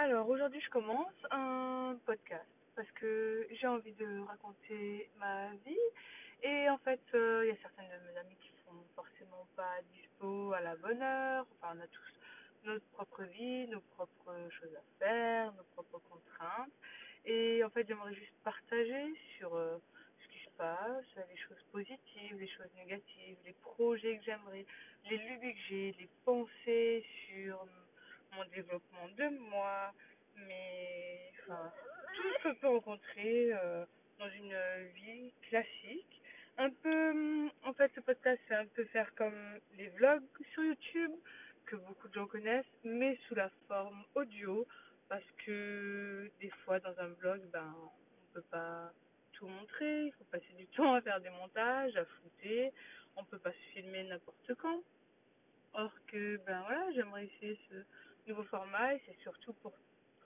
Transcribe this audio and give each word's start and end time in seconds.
Alors 0.00 0.28
aujourd'hui 0.28 0.60
je 0.60 0.70
commence 0.70 1.26
un 1.32 1.98
podcast 2.06 2.46
parce 2.76 2.88
que 2.92 3.48
j'ai 3.50 3.66
envie 3.66 3.94
de 3.94 4.20
raconter 4.28 5.10
ma 5.18 5.48
vie 5.66 5.86
et 6.44 6.70
en 6.70 6.78
fait 6.78 7.00
euh, 7.14 7.42
il 7.44 7.48
y 7.48 7.50
a 7.50 7.60
certaines 7.60 7.88
de 7.88 8.06
mes 8.06 8.16
amies 8.20 8.36
qui 8.36 8.52
sont 8.64 8.78
forcément 8.94 9.48
pas 9.56 9.74
dispo 9.92 10.52
à 10.52 10.60
la 10.60 10.76
bonne 10.76 11.02
heure. 11.02 11.44
Enfin 11.50 11.74
on 11.76 11.80
a 11.82 11.86
tous 11.88 12.20
notre 12.62 12.86
propre 12.92 13.24
vie, 13.24 13.66
nos 13.66 13.80
propres 13.96 14.36
choses 14.60 14.72
à 14.76 15.04
faire, 15.04 15.52
nos 15.54 15.64
propres 15.74 16.00
contraintes 16.08 16.70
et 17.24 17.64
en 17.64 17.70
fait 17.70 17.84
j'aimerais 17.88 18.14
juste 18.14 18.34
partager 18.44 19.16
sur 19.36 19.56
euh, 19.56 19.78
ce 20.22 20.28
qui 20.28 20.44
se 20.44 20.50
passe, 20.56 21.06
les 21.28 21.36
choses 21.38 21.64
positives, 21.72 22.38
les 22.38 22.46
choses 22.46 22.70
négatives, 22.76 23.36
les 23.44 23.56
projets 23.62 24.16
que 24.18 24.22
j'aimerais, 24.22 24.64
les 25.10 25.16
lubies 25.16 25.54
que 25.54 25.60
j'ai, 25.68 25.96
les 25.98 26.08
pensées 26.24 27.04
sur 27.26 27.66
mon 28.32 28.44
développement 28.54 29.08
de 29.16 29.28
moi, 29.50 29.92
mais 30.46 31.32
tout 31.46 32.22
ce 32.22 32.42
qu'on 32.42 32.54
peut 32.54 32.68
rencontrer 32.68 33.52
euh, 33.52 33.84
dans 34.18 34.28
une 34.30 34.56
vie 34.94 35.32
classique. 35.48 36.22
Un 36.58 36.70
peu, 36.70 37.48
en 37.64 37.72
fait, 37.72 37.90
ce 37.94 38.00
podcast, 38.00 38.40
c'est 38.48 38.54
un 38.54 38.66
peu 38.66 38.84
faire 38.86 39.14
comme 39.14 39.58
les 39.76 39.88
vlogs 39.90 40.24
sur 40.52 40.64
YouTube, 40.64 41.12
que 41.66 41.76
beaucoup 41.76 42.08
de 42.08 42.14
gens 42.14 42.26
connaissent, 42.26 42.64
mais 42.82 43.16
sous 43.28 43.34
la 43.34 43.50
forme 43.68 44.02
audio, 44.14 44.66
parce 45.08 45.30
que 45.44 46.30
des 46.40 46.50
fois, 46.64 46.80
dans 46.80 46.98
un 46.98 47.08
vlog, 47.08 47.40
ben, 47.52 47.74
on 47.78 48.34
peut 48.34 48.44
pas 48.50 48.92
tout 49.32 49.46
montrer, 49.46 50.06
il 50.06 50.12
faut 50.12 50.24
passer 50.24 50.52
du 50.56 50.66
temps 50.68 50.94
à 50.94 51.00
faire 51.00 51.20
des 51.20 51.30
montages, 51.30 51.96
à 51.96 52.04
flouter, 52.04 52.72
on 53.16 53.24
peut 53.24 53.38
pas 53.38 53.52
se 53.52 53.72
filmer 53.72 54.02
n'importe 54.04 54.54
quand. 54.54 54.82
Or 55.74 55.92
que, 56.08 56.38
ben 56.38 56.60
voilà, 56.62 56.90
j'aimerais 56.92 57.26
essayer 57.26 57.58
ce 57.70 57.74
nouveau 58.28 58.44
format 58.44 58.94
et 58.94 59.02
c'est 59.06 59.18
surtout 59.22 59.52
pour 59.54 59.72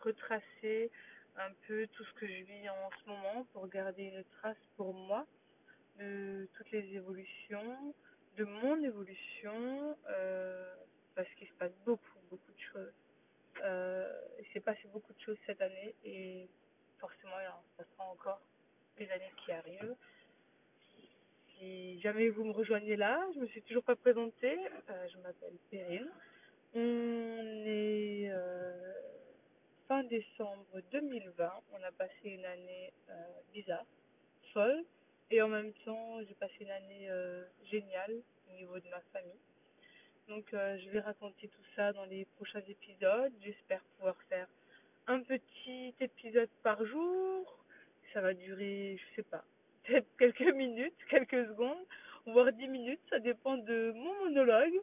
retracer 0.03 0.91
un 1.37 1.53
peu 1.67 1.87
tout 1.89 2.05
ce 2.05 2.13
que 2.15 2.27
je 2.27 2.43
vis 2.45 2.69
en 2.69 2.91
ce 3.03 3.09
moment, 3.09 3.47
pour 3.53 3.69
garder 3.69 4.05
une 4.05 4.25
trace 4.25 4.59
pour 4.77 4.93
moi 4.93 5.27
de 5.99 6.49
toutes 6.55 6.71
les 6.73 6.95
évolutions, 6.95 7.95
de 8.37 8.45
mon 8.45 8.83
évolution, 8.83 9.97
euh, 10.09 10.75
parce 11.15 11.29
qu'il 11.35 11.49
se 11.49 11.55
passe 11.55 11.73
beaucoup, 11.85 12.19
beaucoup 12.31 12.53
de 12.53 12.61
choses. 12.73 12.93
Euh, 13.63 14.21
il 14.41 14.47
s'est 14.53 14.61
passé 14.61 14.81
beaucoup 14.93 15.13
de 15.13 15.21
choses 15.21 15.37
cette 15.47 15.61
année 15.61 15.95
et 16.05 16.49
forcément 16.99 17.39
il 17.41 17.49
en 17.49 17.63
se 17.63 17.85
passera 17.85 18.05
encore 18.11 18.41
les 18.99 19.11
années 19.11 19.33
qui 19.45 19.53
arrivent. 19.53 19.97
Si 21.59 22.01
jamais 22.01 22.29
vous 22.31 22.45
me 22.45 22.53
rejoignez 22.53 22.97
là, 22.97 23.25
je 23.35 23.41
me 23.41 23.47
suis 23.47 23.63
toujours 23.63 23.85
pas 23.85 23.95
présentée, 23.95 24.59
euh, 24.91 25.09
je 25.09 25.19
m'appelle 25.19 25.57
Perrine. 25.71 26.11
On 26.75 27.65
est 27.67 28.31
euh, 28.31 28.93
fin 29.89 30.05
décembre 30.05 30.81
2020, 30.91 31.53
on 31.71 31.83
a 31.83 31.93
passé 31.93 32.15
une 32.25 32.47
année 32.47 32.95
euh, 33.11 33.13
bizarre, 33.53 33.85
folle, 34.55 34.83
et 35.31 35.43
en 35.43 35.49
même 35.49 35.75
temps 35.85 36.23
j'ai 36.27 36.33
passé 36.35 36.55
une 36.61 36.71
année 36.71 37.11
euh, 37.11 37.45
géniale 37.71 38.15
au 38.49 38.55
niveau 38.55 38.79
de 38.79 38.89
ma 38.89 39.01
famille. 39.13 39.39
Donc 40.29 40.47
je 40.53 40.89
vais 40.89 41.01
raconter 41.01 41.49
tout 41.49 41.65
ça 41.77 41.93
dans 41.93 42.07
les 42.07 42.25
prochains 42.37 42.63
épisodes. 42.67 43.33
J'espère 43.43 43.83
pouvoir 43.99 44.17
faire 44.31 44.47
un 45.09 45.21
petit 45.21 45.95
épisode 46.01 46.49
par 46.63 46.83
jour. 46.87 47.59
Ça 48.15 48.23
va 48.23 48.33
durer, 48.33 48.97
je 48.97 49.17
sais 49.17 49.29
pas, 49.29 49.45
peut-être 49.85 50.07
quelques 50.17 50.55
minutes, 50.55 50.97
quelques 51.11 51.49
secondes, 51.49 51.85
voire 52.25 52.51
dix 52.53 52.69
minutes. 52.69 53.01
Ça 53.11 53.19
dépend 53.19 53.59
de 53.59 53.93
mon 53.95 54.25
monologue 54.25 54.81